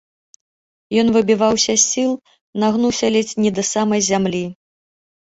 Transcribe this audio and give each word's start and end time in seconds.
Ён 1.01 1.07
выбіваўся 1.17 1.75
з 1.75 1.81
сіл, 1.89 2.11
нагнуўся 2.63 3.05
ледзь 3.17 3.35
не 3.47 3.51
да 3.59 3.63
самай 3.73 4.01
зямлі. 4.09 4.41